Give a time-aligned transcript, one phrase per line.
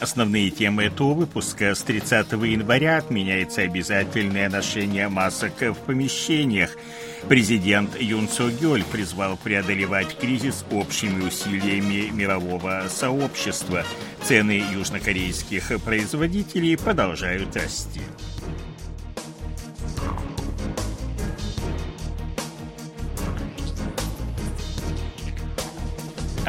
[0.00, 1.74] Основные темы этого выпуска.
[1.74, 6.70] С 30 января отменяется обязательное ношение масок в помещениях.
[7.28, 13.84] Президент Юн Со Гёль призвал преодолевать кризис общими усилиями мирового сообщества.
[14.22, 18.00] Цены южнокорейских производителей продолжают расти.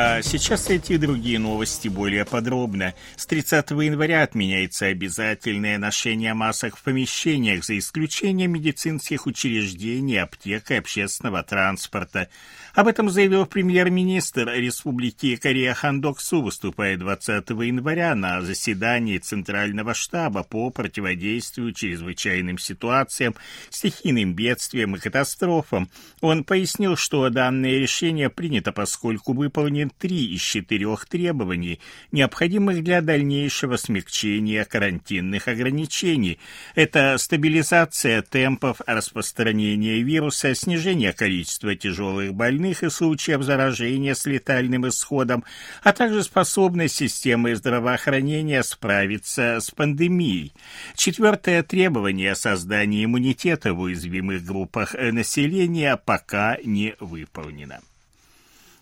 [0.00, 2.94] А сейчас эти и другие новости более подробно.
[3.16, 10.74] С 30 января отменяется обязательное ношение масок в помещениях, за исключением медицинских учреждений, аптек и
[10.74, 12.28] общественного транспорта.
[12.74, 20.70] Об этом заявил премьер-министр Республики Корея Хандоксу, выступая 20 января на заседании Центрального штаба по
[20.70, 23.34] противодействию чрезвычайным ситуациям,
[23.68, 25.90] стихийным бедствиям и катастрофам.
[26.20, 31.80] Он пояснил, что данное решение принято, поскольку выполнен три из четырех требований,
[32.12, 36.38] необходимых для дальнейшего смягчения карантинных ограничений.
[36.74, 45.44] Это стабилизация темпов распространения вируса, снижение количества тяжелых больных, и случаев заражения с летальным исходом,
[45.82, 50.52] а также способность системы здравоохранения справиться с пандемией.
[50.94, 57.80] Четвертое требование создания иммунитета в уязвимых группах населения пока не выполнено.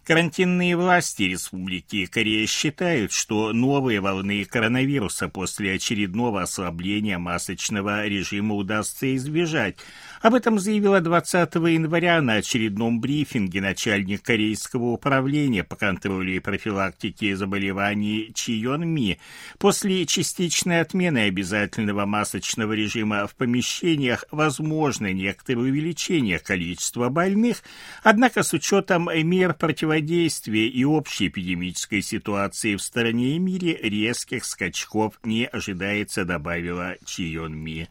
[0.07, 9.17] Карантинные власти Республики Корея считают, что новые волны коронавируса после очередного ослабления масочного режима удастся
[9.17, 9.75] избежать.
[10.23, 17.35] Об этом заявила 20 января на очередном брифинге начальник Корейского управления по контролю и профилактике
[17.35, 19.19] заболеваний Чион Ми.
[19.59, 27.65] После частичной отмены обязательного масочного режима в помещениях возможно некоторое увеличение количества больных,
[28.05, 34.45] однако с учетом мер противодействия противодействия и общей эпидемической ситуации в стране и мире резких
[34.45, 37.89] скачков не ожидается, добавила Чион Ми.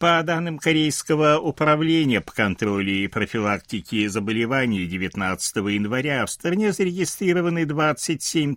[0.00, 8.56] По данным Корейского управления по контролю и профилактике заболеваний 19 января в стране зарегистрированы 27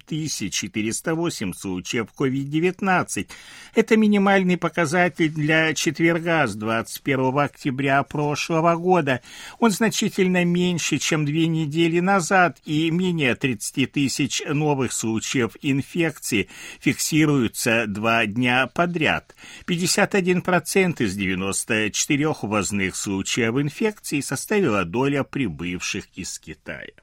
[0.49, 3.27] 408 случаев COVID-19.
[3.75, 9.19] Это минимальный показатель для четверга с 21 октября прошлого года.
[9.59, 16.47] Он значительно меньше, чем две недели назад, и менее 30 тысяч новых случаев инфекции
[16.79, 19.35] фиксируются два дня подряд.
[19.67, 26.94] 51% из 90 94 ввозных случаев инфекции составила доля прибывших из Китая.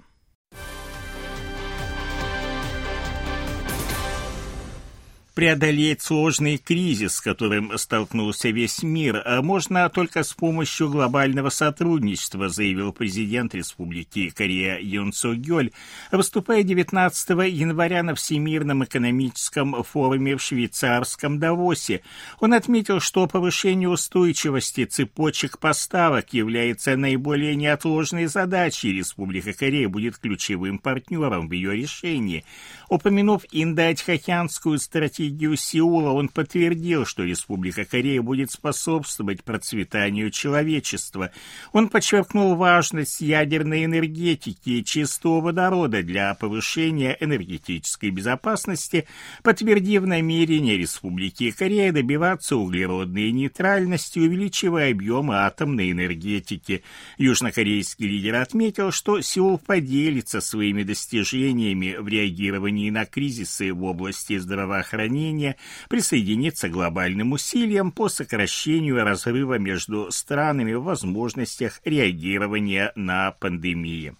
[5.34, 12.48] Преодолеть сложный кризис, с которым столкнулся весь мир, а можно только с помощью глобального сотрудничества,
[12.48, 15.70] заявил президент Республики Корея Юн Со Гёль,
[16.10, 22.02] выступая 19 января на Всемирном экономическом форуме в швейцарском Давосе.
[22.40, 28.92] Он отметил, что повышение устойчивости цепочек поставок является наиболее неотложной задачей.
[28.92, 32.44] Республика Корея будет ключевым партнером в ее решении.
[32.88, 41.30] Упомянув индо-тихоокеанскую стратегию стратегию Сеула он подтвердил, что Республика Корея будет способствовать процветанию человечества.
[41.72, 49.06] Он подчеркнул важность ядерной энергетики и чистого водорода для повышения энергетической безопасности,
[49.42, 56.82] подтвердив намерение Республики Корея добиваться углеродной нейтральности, увеличивая объемы атомной энергетики.
[57.18, 65.09] Южнокорейский лидер отметил, что Сеул поделится своими достижениями в реагировании на кризисы в области здравоохранения
[65.10, 65.56] здравоохранения
[65.88, 74.14] присоединиться к глобальным усилиям по сокращению разрыва между странами в возможностях реагирования на пандемии.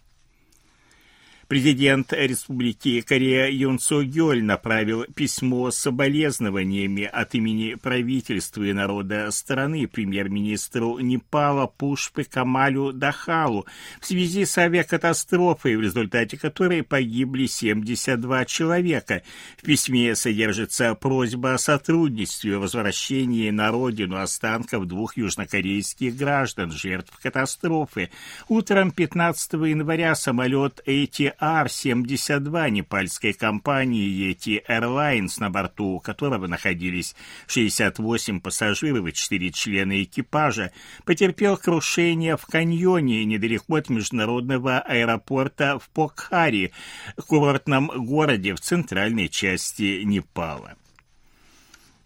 [1.50, 9.29] Президент Республики Корея Юн Со Гёль направил письмо с соболезнованиями от имени правительства и народа
[9.32, 13.67] страны премьер-министру Непала Пушпы Камалю Дахалу
[14.00, 19.25] в связи с авиакатастрофой, в результате которой погибли 72 человека.
[19.58, 27.19] В письме содержится просьба о сотрудничестве в возвращении на родину останков двух южнокорейских граждан, жертв
[27.20, 28.11] катастрофы.
[28.47, 37.14] Утром 15 января самолет ATR AR-72 непальской компании Yeti Airlines, на борту которого находились
[37.46, 40.72] 68 пассажиров и 4 члена экипажа,
[41.04, 46.72] потерпел крушение в каньоне недалеко от международного аэропорта в Покхари,
[47.26, 50.76] курортном городе в центральной части Непала.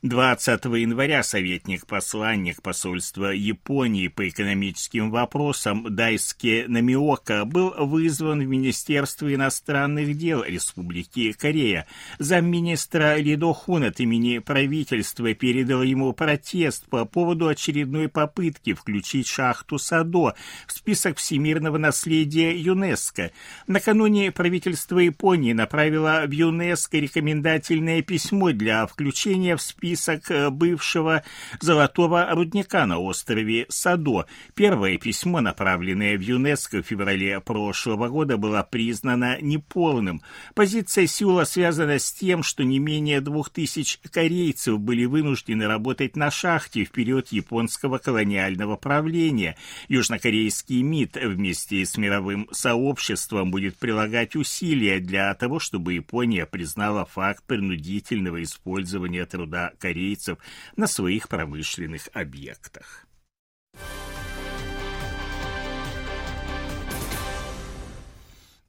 [0.05, 10.15] 20 января советник-посланник посольства Японии по экономическим вопросам Дайске Намиока был вызван в Министерство иностранных
[10.19, 11.87] дел Республики Корея.
[12.19, 19.79] Замминистра Лидо Хун от имени правительства передал ему протест по поводу очередной попытки включить шахту
[19.79, 20.35] Садо
[20.67, 23.31] в список всемирного наследия ЮНЕСКО.
[23.69, 31.23] Накануне правительство Японии направило в ЮНЕСКО рекомендательное письмо для включения в список список э, бывшего
[31.61, 34.27] золотого рудника на острове Садо.
[34.55, 40.23] Первое письмо, направленное в ЮНЕСКО в феврале прошлого года, было признано неполным.
[40.55, 46.31] Позиция Сеула связана с тем, что не менее двух тысяч корейцев были вынуждены работать на
[46.31, 49.57] шахте в период японского колониального правления.
[49.89, 57.45] Южнокорейский МИД вместе с мировым сообществом будет прилагать усилия для того, чтобы Япония признала факт
[57.47, 60.39] принудительного использования труда корейцев
[60.77, 63.07] на своих промышленных объектах.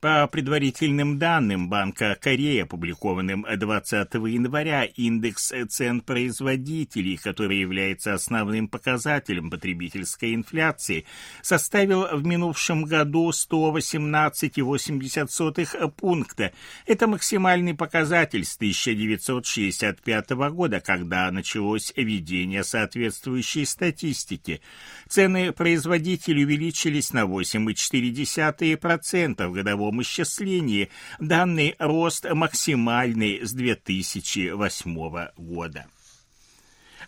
[0.06, 9.50] По предварительным данным Банка Кореи, опубликованным 20 января, индекс цен производителей, который является основным показателем
[9.50, 11.06] потребительской инфляции,
[11.42, 16.52] составил в минувшем году 118,80 пункта.
[16.86, 24.62] Это максимальный показатель с 1965 года, когда началось ведение соответствующей статистики.
[25.10, 30.90] Цены производителей увеличились на 8,4% в годовом годовом исчислении.
[31.20, 35.86] Данный рост максимальный с 2008 года.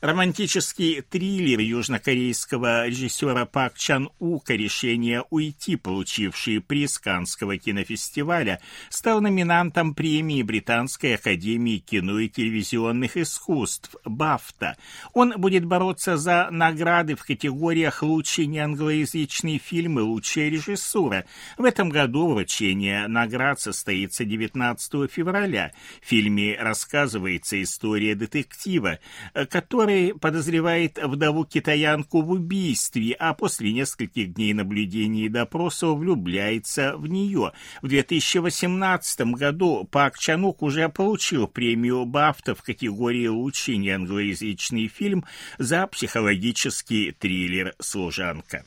[0.02, 9.96] Романтический триллер южнокорейского режиссера Пак Чан Ука «Решение уйти», получивший приз Канского кинофестиваля, стал номинантом
[9.96, 14.78] премии Британской академии кино и телевизионных искусств «Бафта».
[15.14, 21.26] Он будет бороться за награды в категориях «Лучший неанглоязычный фильм» и «Лучшая режиссура».
[21.58, 25.72] В этом году вручение наград состоится 19 февраля.
[26.04, 29.00] В фильме рассказывается история детектива,
[29.50, 37.08] который который подозревает вдову-китаянку в убийстве, а после нескольких дней наблюдений и допросов влюбляется в
[37.08, 37.54] нее.
[37.82, 45.24] В 2018 году Пак Чанук уже получил премию Бафта в категории «Лучший неанглоязычный фильм»
[45.58, 48.66] за психологический триллер «Служанка»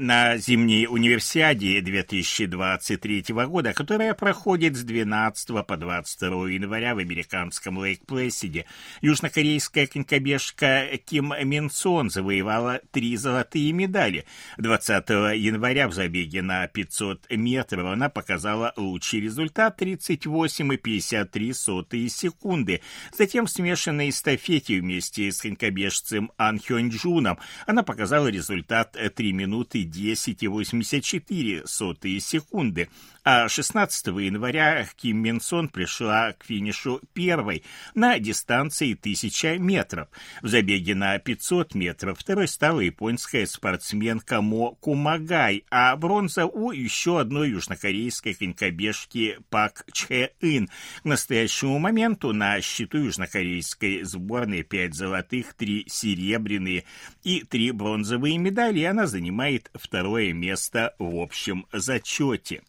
[0.00, 8.64] на зимней универсиаде 2023 года, которая проходит с 12 по 22 января в американском Лейк-Плэсиде.
[9.02, 14.24] Южнокорейская конькобежка Ким Минсон завоевала три золотые медали.
[14.56, 22.80] 20 января в забеге на 500 метров она показала лучший результат 38,53 секунды.
[23.12, 29.89] Затем в смешанной эстафете вместе с конькобежцем Ан Хёнь Джуном она показала результат 3 минуты
[29.90, 32.88] 10,84 секунды,
[33.22, 37.62] а 16 января Ким Мин Сон пришла к финишу первой
[37.94, 40.08] на дистанции 1000 метров.
[40.42, 47.20] В забеге на 500 метров второй стала японская спортсменка Мо Кумагай, а бронза у еще
[47.20, 50.68] одной южнокорейской конькобежки Пак Чхэ Ин.
[51.02, 56.84] К настоящему моменту на счету южнокорейской сборной 5 золотых, 3 серебряные
[57.22, 62.62] и 3 бронзовые медали, она занимает второе место в общем зачете.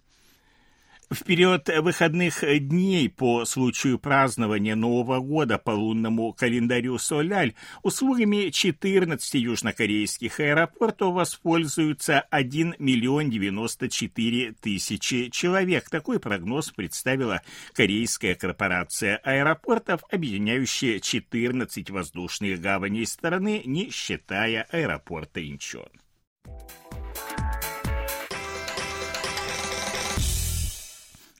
[1.11, 7.53] В период выходных дней по случаю празднования Нового года по лунному календарю Соляль
[7.83, 15.89] услугами 14 южнокорейских аэропортов воспользуются 1 миллион 94 тысячи человек.
[15.89, 17.41] Такой прогноз представила
[17.73, 25.89] Корейская корпорация аэропортов, объединяющая 14 воздушных гаваней страны, не считая аэропорта Инчон.